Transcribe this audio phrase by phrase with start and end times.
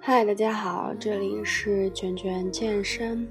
[0.00, 3.26] 嗨，大家好，这里是卷卷健身。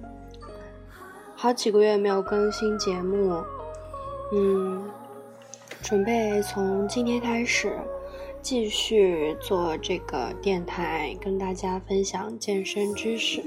[1.35, 3.41] 好几个月没有更新节目，
[4.33, 4.89] 嗯，
[5.81, 7.77] 准备从今天开始
[8.41, 13.43] 继续做这个电台，跟大家分享健身知识。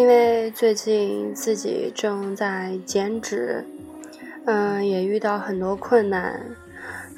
[0.00, 3.62] 因为最近自己正在减脂。
[4.46, 6.40] 嗯，也遇到很多困难，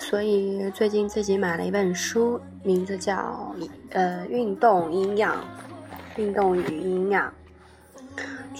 [0.00, 3.54] 所以最近自己买了一本书，名字叫
[3.90, 5.36] 《呃运动营养，
[6.16, 7.32] 运动与营养》，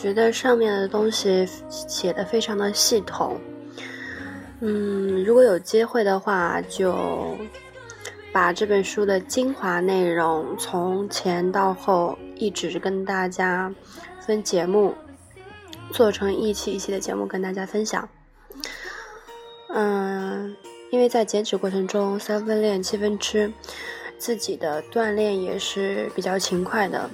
[0.00, 3.36] 觉得上面的东西写的非常的系统。
[4.60, 7.36] 嗯，如果有机会的话，就
[8.32, 13.74] 把这本书的精华内容从前到后一直跟大家
[14.26, 14.94] 分节目，
[15.90, 18.08] 做成一期一期的节目跟大家分享。
[19.74, 20.56] 嗯，
[20.90, 23.52] 因为在减脂过程中，三分练七分吃，
[24.18, 27.08] 自己的锻炼也是比较勤快的。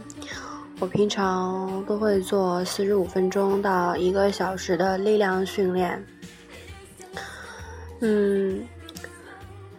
[0.81, 6.05] 我平常都会做四十五分钟到一个小时的力量训练。
[8.01, 8.65] 嗯，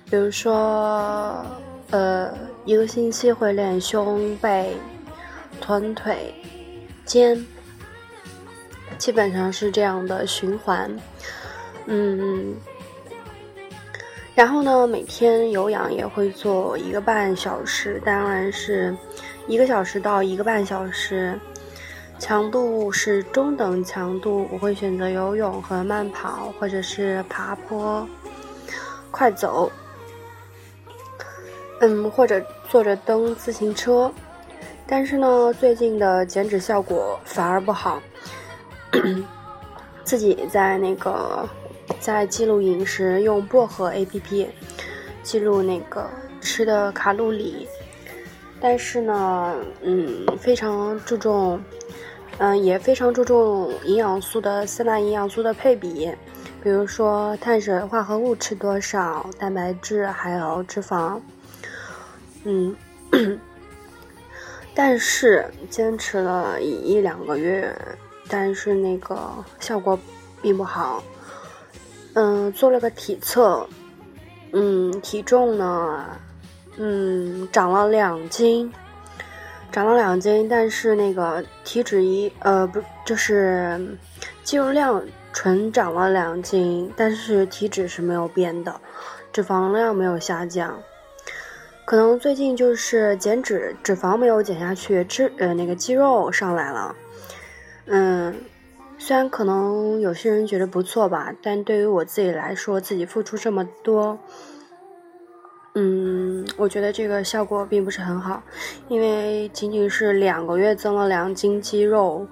[0.09, 1.45] 比如说，
[1.91, 2.33] 呃，
[2.65, 4.75] 一个星期会练胸背、
[5.61, 6.33] 臀腿、
[7.09, 7.43] 间，
[8.99, 10.95] 基本上是这样的循环。
[11.87, 12.55] 嗯。
[14.35, 18.95] 然后呢，每天有氧也会做一个半小时，当然是
[19.47, 21.37] 一个小时到一个半小时，
[22.19, 24.47] 强度是中等强度。
[24.51, 28.07] 我会选择游泳和慢跑，或者是爬坡、
[29.11, 29.69] 快走，
[31.81, 34.09] 嗯，或者坐着蹬自行车。
[34.89, 38.01] 但是呢，最近的减脂效果反而不好，
[40.03, 41.47] 自己在那个。
[41.99, 44.47] 在记录饮食，用薄荷 A P P
[45.23, 46.07] 记录那个
[46.39, 47.67] 吃的卡路里，
[48.61, 51.59] 但是呢，嗯，非常注重，
[52.37, 56.09] 嗯，也非常注重营养素的三大营养素的配比，
[56.63, 61.19] 比如说碳水化合物吃多少，蛋白质还有脂肪，
[62.43, 62.73] 嗯，
[64.81, 67.69] 但是坚持了一一两个月，
[68.29, 69.19] 但是那个
[69.59, 69.99] 效果
[70.41, 71.03] 并不好。
[72.13, 73.67] 嗯，做了个体测，
[74.53, 76.05] 嗯，体重呢，
[76.77, 78.71] 嗯，长了两斤，
[79.69, 83.97] 长了两斤，但是那个体脂仪，呃，不，就是
[84.45, 85.03] 肌肉量
[85.33, 88.79] 纯长了两斤，但是体脂是没有变的，
[89.33, 90.79] 脂肪量没有下降，
[91.89, 96.95] 可能最近就是减脂，脂肪没有减下去，脂，呃，那个肌肉上来了，
[97.87, 98.35] 嗯。
[98.99, 104.19] 虽然可能有些人觉得不错吧，但对于我自己来说，自己付出这么多，
[105.73, 108.43] 嗯，我觉得这个效果并不是很好，
[108.87, 112.27] 因为仅仅是两个月增了两斤肌肉，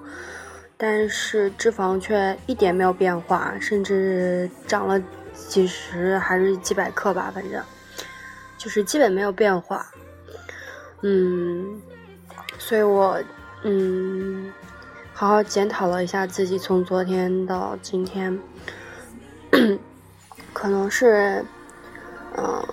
[0.76, 5.02] 但是脂肪却一点没有变化，甚至长了
[5.32, 7.60] 几十还是几百克吧，反正
[8.58, 9.86] 就是基本没有变化，
[11.00, 11.80] 嗯，
[12.58, 13.18] 所以我
[13.62, 14.52] 嗯。
[15.14, 18.38] 好好检讨了一下自己，从昨天到今天，
[20.54, 21.44] 可能是，
[22.36, 22.64] 嗯，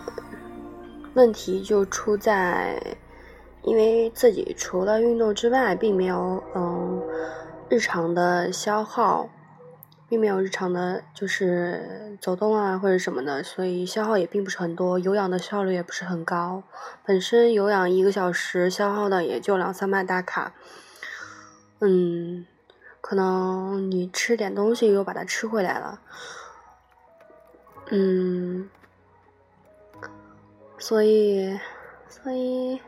[1.16, 2.80] 问题就出在，
[3.64, 7.02] 因为自己除了运动之外，并没有嗯
[7.68, 9.28] 日常的消耗，
[10.08, 16.64] 并没有日常的就是走动啊或者什么的，所以消耗也并不是很多，有氧的效率也不是很高，
[17.04, 20.54] 本身有氧一个小时消耗的也就两三百大卡。
[21.80, 22.46] 嗯，
[23.02, 26.00] 可能你吃点东西又把它吃回来了，
[27.90, 28.70] 嗯，
[30.78, 31.60] 所以，
[32.08, 32.80] 所以，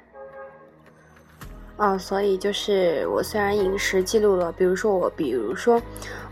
[1.77, 5.81] 啊，所以就是我虽然饮食记录了，比如说我，比如说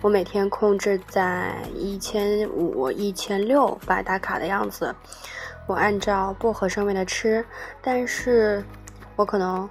[0.01, 4.93] 我每天控制在一千五、一千六百大卡的样子，
[5.67, 7.45] 我按照薄荷上面的吃，
[7.81, 8.63] 但是
[9.15, 9.69] 我可能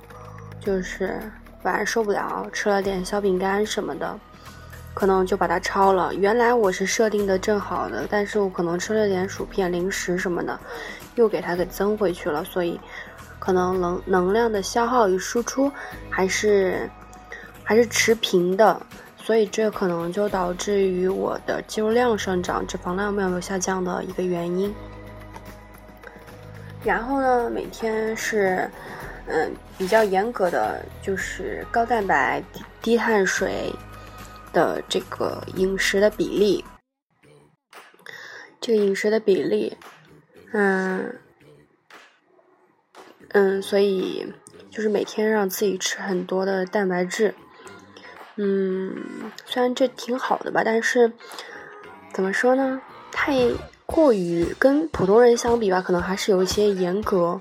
[0.60, 1.20] 就是。
[1.64, 4.20] 晚上受不了，吃了点小饼干什么的，
[4.92, 6.14] 可能就把它超了。
[6.14, 10.60] 原来我是设定的正好的，但是我可能吃了点薯片、零食什么的，
[11.14, 12.44] 又给它给增回去了。
[12.44, 12.78] 所以，
[13.44, 15.70] 可能能能量的消耗与输出
[16.08, 16.88] 还是
[17.62, 18.80] 还是持平的。
[19.16, 24.74] 所以这可能就导致于我的肌肉量上涨，脂肪量没有下降的一个原因。
[26.82, 28.70] 然后呢，每天是
[29.26, 33.72] 嗯比较严格的，就是高蛋白、低低碳水
[34.52, 36.62] 的这个饮食的比例。
[38.60, 39.74] 这个饮食的比例，
[40.52, 41.18] 嗯
[43.34, 44.32] 嗯，所以
[44.70, 47.34] 就是每天让自己吃很多的蛋白质。
[48.36, 51.12] 嗯，虽然这挺好的吧，但是
[52.12, 52.80] 怎么说呢？
[53.12, 53.50] 太
[53.86, 57.40] 过于跟普通人相比吧，可能还是有一些严格，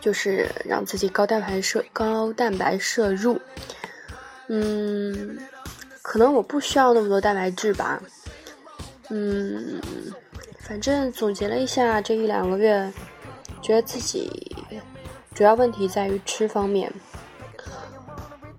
[0.00, 3.40] 就是让自己高蛋白摄高蛋白摄入。
[4.48, 5.38] 嗯，
[6.02, 8.00] 可能我不需要那么多蛋白质吧。
[9.10, 9.80] 嗯，
[10.60, 12.92] 反正总结了一下这一两个月，
[13.64, 14.54] 觉得自己
[15.34, 16.92] 主要问题在于吃方面。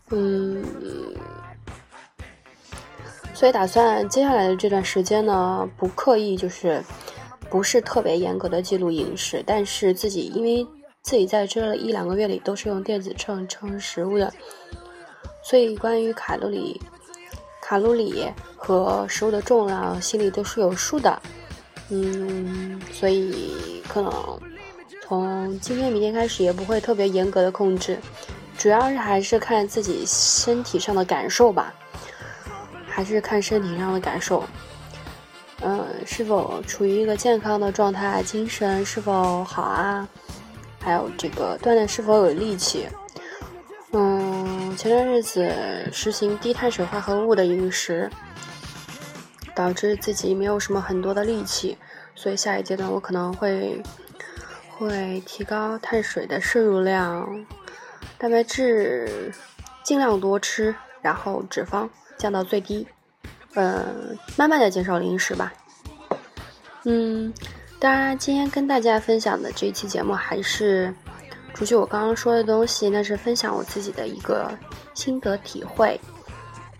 [0.09, 0.63] 嗯，
[3.33, 6.83] 所以打算接下来的这段时间呢，不刻意就是
[7.49, 10.65] 不是特别严格的记录饮食，但是自己因为
[11.03, 14.33] 自己在这一两个月里都是用电子秤称食物的，
[15.43, 16.81] 所以关于卡路里、
[17.61, 18.25] 卡路里
[18.55, 21.21] 和食物的重量，心里都是有数的。
[21.89, 24.11] 嗯，所以可能
[25.07, 27.99] 从今天、明天开始也不会特别严格的控制。
[28.57, 31.71] 主要是还是看自己身体上的感受吧，
[32.87, 34.43] 还是看身体上的感受，
[35.61, 40.07] 嗯，是否处于一个健康的状态，精神是否好啊，
[40.79, 42.87] 还有这个锻炼是否有力气，
[43.91, 45.53] 嗯，前段日子
[45.91, 48.09] 实行低碳水化合物的饮食，
[49.53, 51.77] 导致自己没有什么很多的力气，
[52.15, 53.83] 所以下一阶段我可能会
[54.77, 57.45] 会提高碳水的摄入量。
[58.17, 59.33] 蛋白质
[59.83, 61.87] 尽量多吃，然后脂肪
[62.17, 62.87] 降到最低，
[63.53, 63.85] 呃，
[64.37, 65.51] 慢慢的减少零食吧。
[66.83, 67.33] 嗯，
[67.79, 70.93] 当然今天跟大家分享的这期节目还是，
[71.53, 74.51] 除去我刚刚说的东西，那是分享我自己的一个
[74.93, 75.99] 心得体会。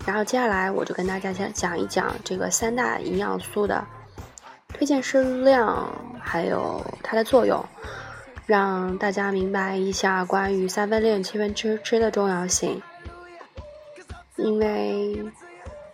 [0.06, 3.83] 然后接下来我就跟大家先讲一讲这个三大营养素的
[4.69, 5.91] 推荐摄入量，
[6.21, 7.63] 还有它的作用。
[8.45, 12.81] 让大家明白一下关于三分练七分吃吃的重要性，
[14.36, 15.24] 因为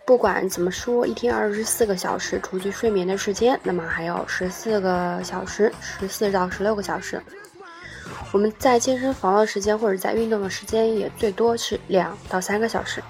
[0.04, 7.22] 不管怎么说，一天二十四个小时，除去睡眠的时间，那么还有十四个小时，十四到十六个小时。
[8.32, 13.02] 我们在健身房的时间或者在运动的时间也最多是两到三个小时。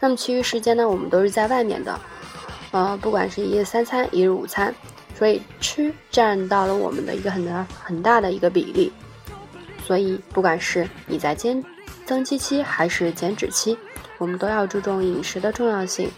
[0.00, 1.98] 那么其余时间呢，我们都是在外面的，
[2.72, 4.74] 呃，不管是一日三餐，一日午餐。
[5.18, 8.92] 所以吃占到了我们的一个很大很大的一个比例，
[9.84, 11.60] 所以不管是你在减
[12.06, 13.76] 增肌期还是减脂期，
[14.18, 16.08] 我们都要注重饮食的重要性。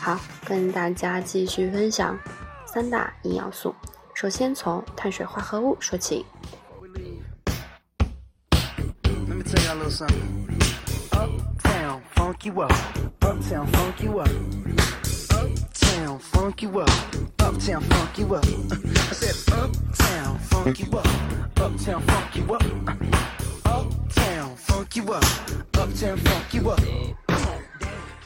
[0.00, 2.18] 好，跟大家继续分享
[2.66, 3.72] 三大营养素。
[4.12, 6.26] 首先从碳水化合物说起。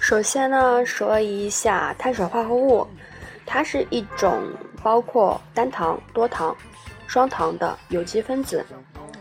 [0.00, 2.88] 首先呢，说一下碳水化合物，
[3.44, 4.42] 它是一种
[4.82, 6.56] 包括单糖、多糖、
[7.06, 8.64] 双糖的有机分子，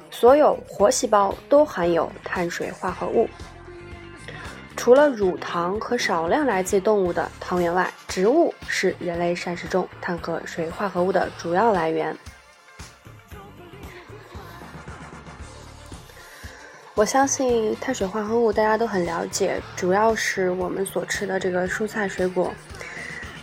[0.10, 3.30] 所有活细胞都含有碳水化合物。
[4.80, 12.16] 除了乳糖和少量来自动物的糖原外，植物是人类膳食中碳和水化合物的主要来源。
[16.96, 22.50] 我相信碳水化合物大家都很了解，主要是我们所吃的这个蔬菜水果，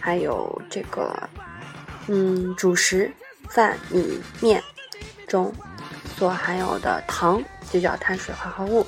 [0.00, 1.14] 还有这个
[2.07, 3.12] 嗯主食
[3.50, 4.62] 饭米面
[5.28, 5.52] 中
[6.16, 8.87] 所含有的糖，就叫碳水化合物。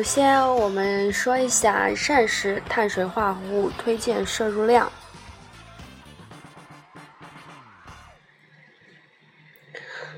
[0.00, 4.90] 首先，我们说一下膳食碳水化合物推荐摄入量。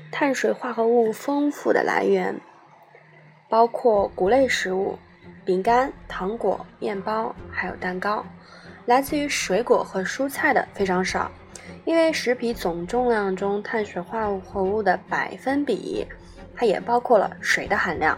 [0.09, 2.39] 碳水化合物丰富的来源
[3.49, 4.97] 包括谷类食物、
[5.43, 8.25] 饼干、糖果、面包，还有蛋糕。
[8.85, 11.29] 来自于水果和蔬菜的非常少，
[11.83, 16.07] 因为食品总重量中碳水化合物的百分比，
[16.55, 18.17] 它也包括了水的含量。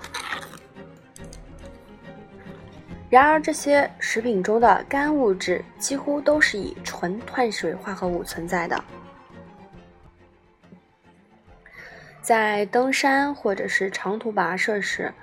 [3.09, 8.83] 然而，这些食品中的干物质几乎都是以纯碳水化合物存在的。
[12.21, 15.13] 在登山或者是长途跋涉时，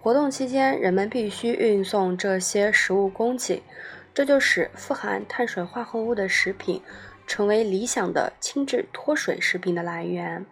[0.00, 3.60] 活动期间人们必须运送这些食物供给，
[4.14, 6.80] 这就使富含碳水化合物的食品
[7.26, 10.46] 成为理想的轻质脱水食品的来源。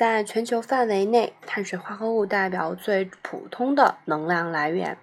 [0.00, 4.96] 在全球范围内，碳水化合物代表最普通的能量来源。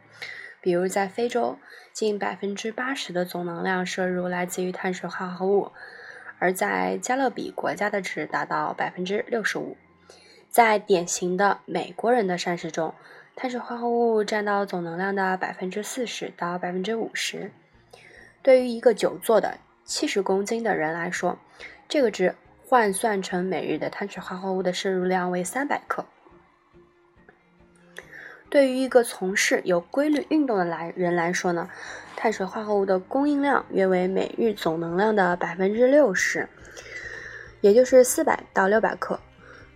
[0.60, 1.60] 比如，在非洲，
[1.94, 5.72] 近百分之八十的总能量摄入来自于碳水化合物；
[6.40, 9.78] 而在加勒比国家的值达到百分之六十五。
[10.50, 12.96] 在典型的美国人的膳食中，
[13.36, 17.52] 碳水化合物占到总能量的百分之四十到百分之五十。
[18.42, 21.38] 对于一个久坐的七十公斤的人来说，
[21.88, 22.34] 这个值。
[22.70, 26.06] 换算成每日的碳水化合物的摄入量为三百克。
[28.50, 31.70] 对于一个从事有规律运动的来人来说呢，
[32.18, 36.46] 碳水化合物的供应量约为每日总能量的百分之六十，
[37.62, 39.18] 也就是四百到六百克，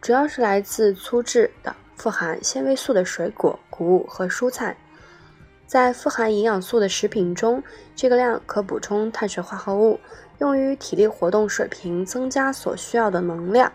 [0.02, 4.76] 主要是来自粗制的富含纤维素的水果、谷物和蔬菜。
[5.66, 7.64] 在富含营养素的食品中，
[7.96, 9.98] 这个量可补充碳水化合物。
[10.42, 13.72] 用于体力活动水平增加所需要的能量，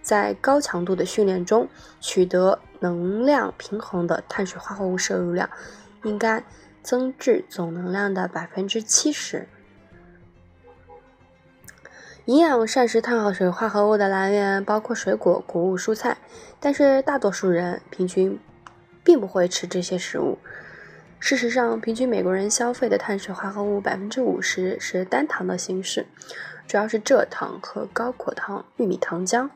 [0.00, 1.68] 在高强度的训练中
[2.00, 5.50] 取得能量平衡的碳水化合物摄入量，
[6.04, 6.44] 应该
[6.80, 9.48] 增至总能量的百分之七十。
[12.26, 16.18] 营养膳食碳水化合物的来源包括水果、谷物、蔬菜，
[16.60, 18.38] 但是大多数人平均
[19.02, 20.38] 并不会吃这些食物。
[21.18, 26.06] 事实上，平均美国人消费的碳水化合物百分之五十是单糖的形式，
[26.68, 29.50] 主要是蔗糖和高果糖玉米糖浆。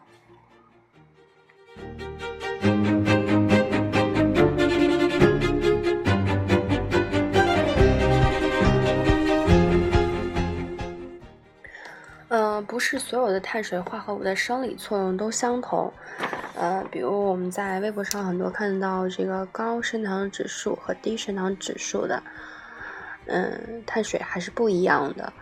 [12.29, 15.93] 嗯，不是所有的碳水化合物的生理作用都相同。
[16.61, 22.23] 呃，比如我们在微博上很多看到这个高升糖指数和低升糖指数的，
[23.29, 25.33] 嗯，碳水还是不一样的。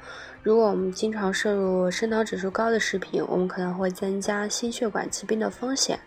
[0.44, 5.98] 如果我们经常摄入升糖指数高的食品，我们可能会增加心血管疾病的风险，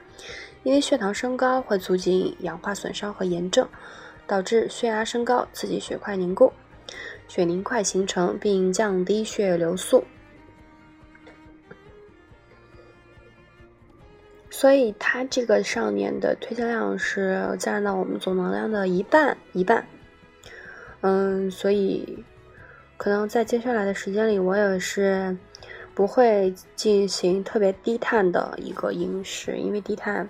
[0.63, 3.67] 因为血糖升高会促进氧化损伤和炎症，
[4.25, 6.53] 导致血压升高，刺激血块凝固，
[7.27, 10.05] 血凝块形成，并降低血液流速。
[14.53, 19.87] 所以它这个上面的推荐量是占到我们总能量的一半一半，
[20.99, 22.23] 嗯，所以
[22.97, 25.35] 可能在接下来的时间里，我也是
[25.95, 30.29] 不会进行特别低碳的一个饮食，因为低碳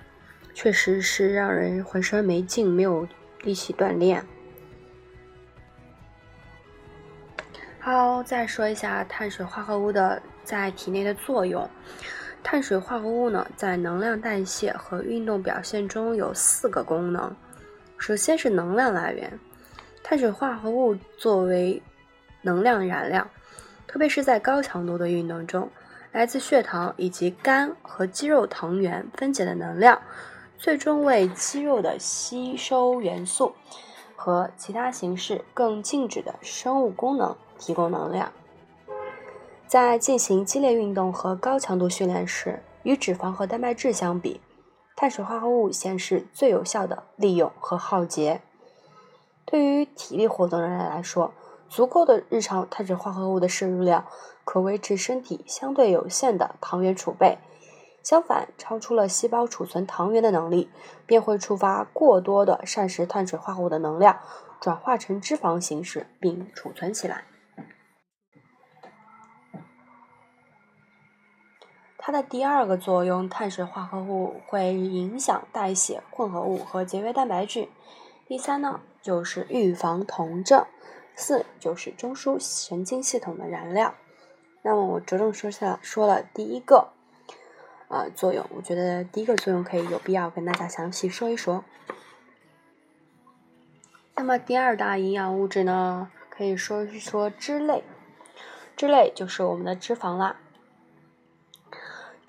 [0.54, 3.08] 确实是让人浑身没劲，没有
[3.42, 4.24] 力气锻炼。
[7.80, 11.68] 好，再说一下碳水化合物的在体内的作用。
[12.44, 17.34] 碳水化合物呢，在能量代谢和运动表现中有四个功能。
[17.98, 19.40] 首先是能量来源，
[20.04, 21.82] 碳水化合物作为
[22.42, 23.26] 能量燃料，
[23.88, 25.70] 特别是在高强度的运动中，
[26.12, 30.02] 来自血糖以及肝和肌肉糖原分解的能量，
[30.58, 33.54] 最终为肌肉的吸收元素
[34.16, 38.32] 和其他形式更静止的生物功能提供能量。
[39.72, 44.42] 在进行激烈运动和高强度训练时，与脂肪和蛋白质相比，
[44.98, 48.42] 碳水化合物显示最有效的利用和耗竭。
[49.46, 51.32] 对于体力活动的人来说，
[51.70, 54.04] 足够的日常碳水化合物的摄入量
[54.44, 57.38] 可维持身体相对有限的糖原储备。
[58.04, 60.70] 相反，超出了细胞储存糖原的能力，
[61.06, 64.20] 便会触发过多的膳食碳水化合物的能量
[64.60, 67.24] 转化成脂肪形式并储存起来。
[72.04, 77.70] 它的第二个作用，碳水化合物会影响代谢混合物和节约蛋白质。
[78.28, 80.66] 第三呢，就是预防酮症。
[81.16, 83.94] 四就是中枢神经系统的燃料。
[84.64, 86.90] 那么我着重说下说了第一个，
[87.90, 88.44] 呃，作用。
[88.56, 91.64] 我觉得第一个作用可以有必要跟大家详细说一说。
[94.16, 97.84] 那么第二大营养物质呢，可以说一说脂类。
[98.76, 100.38] 脂类就是我们的脂肪啦。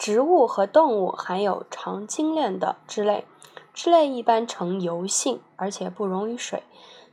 [0.02, 3.24] 植物和动物含有长精链的脂类，
[3.72, 6.64] 脂类一般呈油性，而且不溶于水，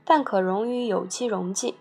[0.03, 1.75] 但可溶于有机溶剂。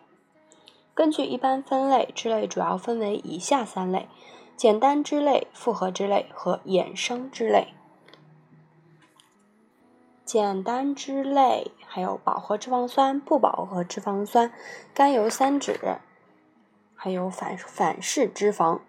[0.93, 4.07] 根据一般分类，脂类主要分为以下三类：
[4.55, 7.69] 简单脂类、复合脂类和衍生脂类。
[10.27, 14.53] 简单脂类还有饱和脂肪酸、不饱和脂肪酸、
[14.93, 16.00] 甘油三酯，
[16.95, 18.81] 还有反反式脂肪。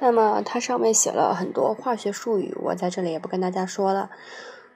[0.00, 4.10] 那么它上面写了很多化学术语，我在这里也不跟大家说了。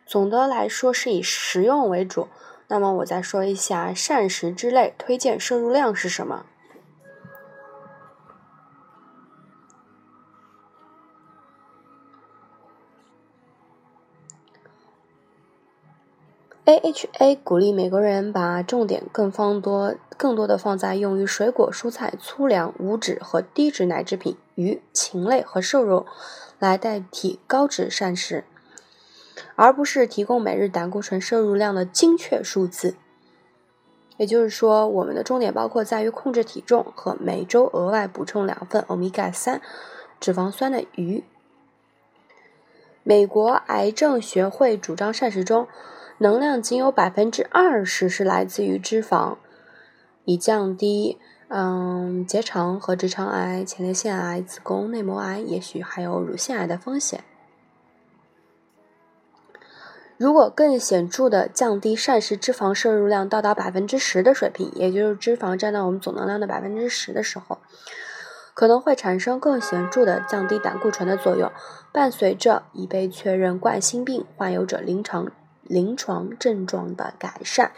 [0.06, 2.28] 总的来说是以食用为主。
[2.68, 6.46] 那么我再说一下膳食之类推荐摄入量是什么
[16.64, 19.94] ？AHA 鼓励美国人把重点更放多。
[20.16, 26.06] 更多的放在用于水果、蔬菜、粗粮、无脂和低脂奶制品、鱼、禽类和瘦肉
[26.60, 28.44] 来代替高脂膳食，
[29.56, 32.94] 而不是提供每日胆固醇摄入量的精确数字。
[34.16, 39.60] 也就是说，我们的重点包括在于控制体重和每周额外补充两份欧米伽三
[40.20, 41.24] 脂肪酸的鱼。
[43.02, 45.66] 美国癌症学会主张膳食中
[46.18, 49.36] 能量仅有百分之二十是来自于脂肪。
[50.24, 51.18] 以降低
[51.48, 57.22] 嗯结肠和直肠癌、前列腺癌、子宫内膜癌，也许还有乳腺癌的风险。
[60.16, 67.58] 如果更显著的降低膳食脂肪摄入量到达百分之十的水平，也就是脂肪占到我们总能量的百分之十的时候，
[68.54, 71.52] 可能会产生更显著的降低胆固醇的作用，
[71.92, 75.30] 伴随着已被确认冠心病患有者临床
[75.64, 77.72] 临床症状的改善。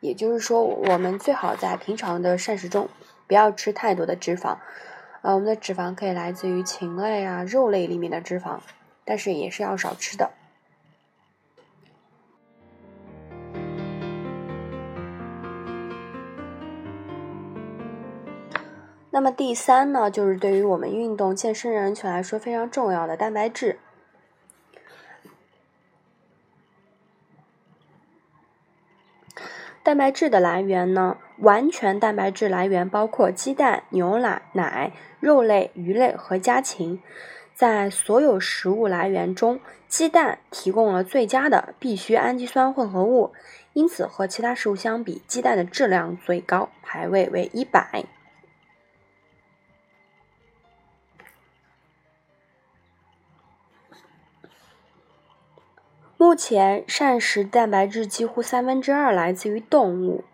[0.00, 2.88] 也就是说，我们最好在平常的膳食中
[3.26, 4.58] 不要吃太多的脂肪。
[5.22, 8.60] 呃，我们的脂肪可以来自于禽类啊、肉类里面的脂肪，
[9.04, 10.30] 但是也是要少吃的。
[19.10, 23.80] 那么第三呢，就是对于我们运动健身人群来说非常重要的蛋白质。
[29.88, 31.16] 蛋白质的来源呢？
[31.38, 37.00] 完全蛋白质来源包括鸡蛋、牛奶、奶、肉类、鱼类和家禽。
[37.54, 43.32] 在所有食物来源中，鸡蛋提供了最佳的必需氨基酸混合物，
[43.72, 48.04] 因此和其他食物相比，鸡蛋的质量最高，排位为一百。
[56.20, 60.24] 目前，膳食蛋白质几乎三分之二来自于动物。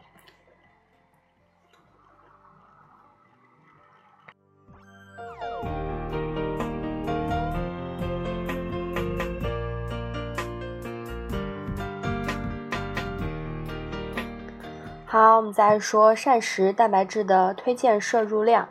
[15.04, 18.70] 好，我们再说膳食蛋白质的推荐摄入量。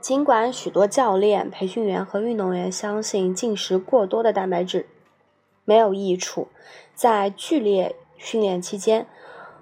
[0.00, 4.88] 尽管许多教练、培训员和运动员相信进食过多的蛋白质。
[5.68, 6.48] 没有益处，
[6.94, 9.06] 在剧烈训练期间，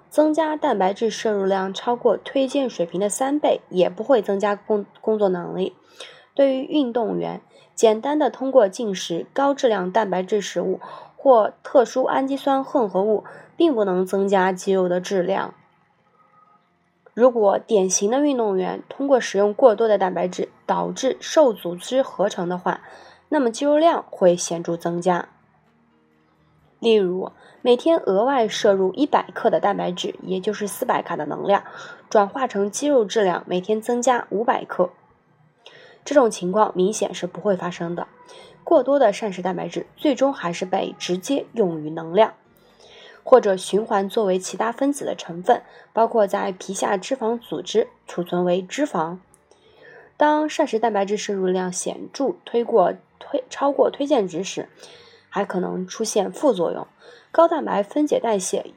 [0.09, 5.75] 增加蛋白质摄入量超过推荐水平的三倍，也不会增加工工作能力。
[6.33, 7.41] 对于运动员，
[7.75, 10.79] 简单的通过进食高质量蛋白质食物
[11.17, 13.25] 或特殊氨基酸混合物，
[13.57, 15.53] 并不能增加肌肉的质量。
[17.13, 22.79] 如果典型的运动员通过食用过多的蛋白质导致瘦组织合成的话，
[23.27, 25.27] 那么肌肉量会显著增加。
[26.79, 31.63] 例如，每天额外摄入一百克的蛋白质，也就是四百卡的能量，
[32.09, 34.91] 转化成肌肉质量每天增加五百克。
[36.05, 38.07] 这种情况明显是不会发生的。
[38.63, 42.33] 过多的膳食蛋白质最终还是被直接用于能量，
[43.23, 45.63] 或者循环作为其他分子的成分，
[45.93, 49.17] 包括在皮下脂肪组织储存为脂肪。
[50.15, 54.67] 当膳食蛋白质摄入量显著推过推超过推荐值时，
[55.37, 56.87] 还可能出现副作用，
[57.31, 58.73] 高蛋白分解代谢，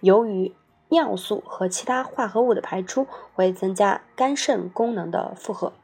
[0.00, 0.54] 由于
[0.88, 5.74] 尿素和其他化合物的排出，会增加肝肾功能的负荷。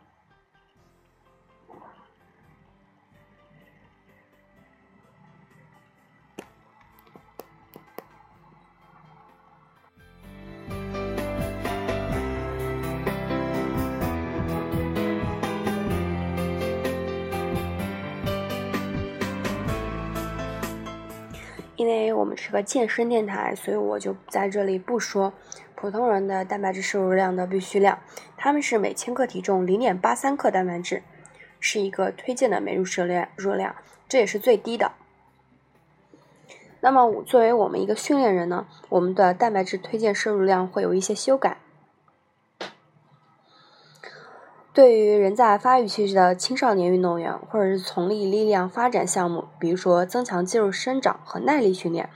[21.84, 25.34] 因为我们是个健身电台，所以我就在这里不说
[25.74, 27.98] 普通人的蛋白质摄入量的必须量。
[28.38, 31.02] 他们是每千克体重零点八三克蛋白质，
[31.60, 33.74] 是一个推荐的每日摄入热量，
[34.08, 34.92] 这也是最低的。
[36.80, 41.58] 那么，我作为我们一个训练人呢，我们的蛋白质推荐摄入量会有一些修改。
[44.74, 52.10] 对于仍在发育期的青少年运动员，或者是从力力量发展项目，比如说增强肌肉生长和耐力训练、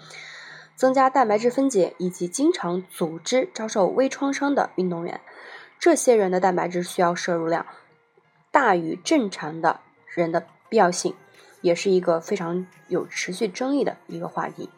[0.75, 5.21] 增加蛋白质分解以及经常组织遭受微创伤的运动员，
[5.79, 7.65] 这些人的蛋白质需要摄入量
[8.51, 9.79] 大于正常的
[10.13, 11.15] 人的必要性，
[11.61, 14.69] 也是一个非常有持续争议的一个话题。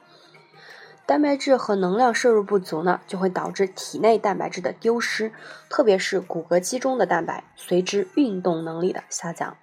[1.11, 5.33] 蛋白质和能量摄入不足呢，就会导致体内蛋白质的丢失，
[5.69, 9.57] 特别是骨骼肌中的蛋白，随之运动能力的下降。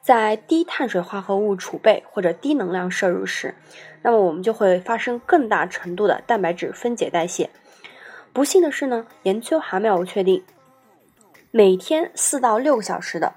[0.00, 3.56] 在低碳水化合物储备或者低能量摄入时，
[4.02, 7.50] 那么我们就会发生更大程度的蛋白质分解代谢。
[8.32, 10.44] 不幸的是呢，研究还没有确定
[11.50, 13.34] 每天四到六个小时的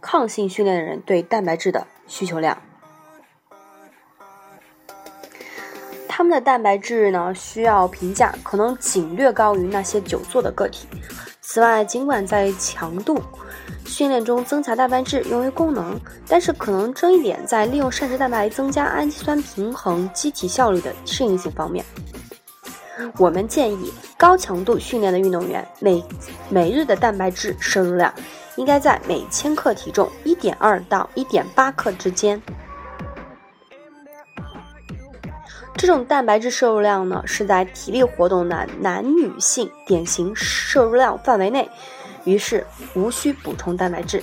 [0.00, 2.60] 抗性训练的人对蛋白质的需求量。
[6.16, 10.88] 他们的蛋白质呢，需要评价可能仅略高于那些久坐的个体。
[11.42, 13.20] 此外，尽管在强度
[13.84, 21.84] 训练中增强蛋白质用于功能，但是可能争议点在利用膳食蛋白增加氨基酸平衡机体效率的适应性方面。
[23.18, 26.02] 我们建议高强度训练的运动员每
[26.48, 28.10] 每日的蛋白质摄入量
[28.56, 32.40] 应该在每千克体重一点二到一点八克之间。
[35.76, 41.68] 这种蛋白质摄入量呢，是在体力活动的男女性典型摄入量范围内，
[42.24, 44.22] 于是无需补充蛋白质。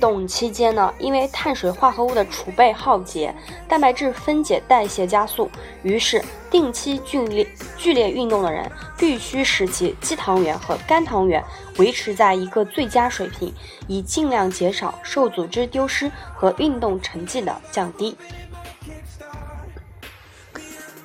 [0.00, 3.34] 动期间呢，因为碳水化合物的储备耗竭，
[3.68, 5.50] 蛋白质分解代谢加速，
[5.82, 11.44] 于是定期剧烈剧烈运动的人必须使其肌糖原和肝糖原
[11.76, 13.54] 维持在一个最佳水平，
[13.86, 18.16] 以尽量减少受组织丢失和运动成绩的降低。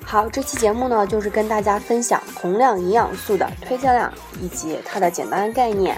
[0.04, 5.96] 好，这期节目呢，就是跟大家分享宏量营养素的推荐量以及它的简单概念。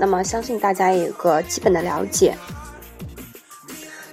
[0.00, 2.36] 那么，相信大家也有个基本的了解。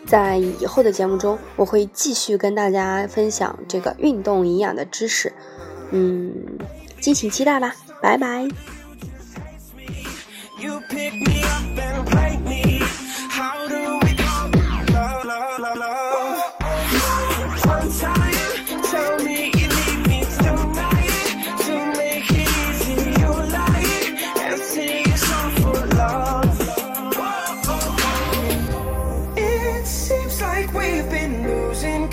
[0.05, 5.33] 在以后的节目中，我会继续跟大家分享这个运动营养的知识。
[5.91, 6.33] 嗯，
[6.99, 8.47] 敬请期待吧，拜拜。
[10.59, 11.13] you pick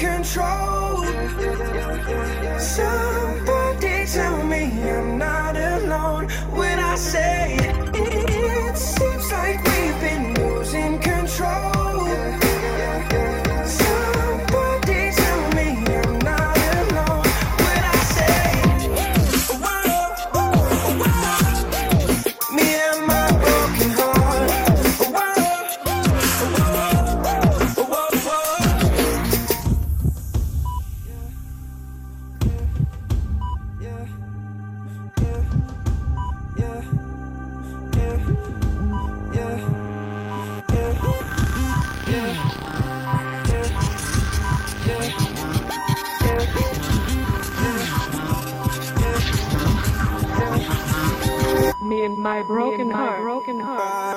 [0.04, 1.06] control.
[2.58, 3.53] Somebody
[52.24, 54.13] my broken heart.